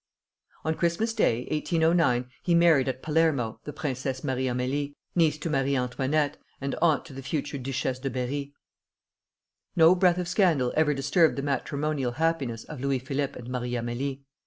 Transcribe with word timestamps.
On 0.65 0.73
Christmas 0.73 1.13
Day, 1.13 1.41
1809, 1.51 2.25
he 2.41 2.55
married 2.55 2.87
at 2.87 3.03
Palermo 3.03 3.59
the 3.65 3.71
Princesse 3.71 4.23
Marie 4.23 4.45
Amélie, 4.47 4.95
niece 5.13 5.37
to 5.37 5.47
Marie 5.47 5.75
Antoinette, 5.75 6.37
and 6.59 6.73
aunt 6.81 7.05
to 7.05 7.13
the 7.13 7.21
future 7.21 7.59
Duchesse 7.59 7.99
de 7.99 8.09
Berri. 8.09 8.51
No 9.75 9.93
breath 9.93 10.17
of 10.17 10.27
scandal 10.27 10.73
ever 10.75 10.95
disturbed 10.95 11.35
the 11.35 11.43
matrimonal 11.43 12.13
happiness 12.13 12.63
of 12.63 12.81
Louis 12.81 12.97
Philippe 12.97 13.37
and 13.39 13.47
Marie 13.51 13.73
Amélie. 13.73 14.21